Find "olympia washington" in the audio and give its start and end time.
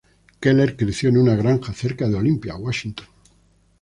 2.15-3.05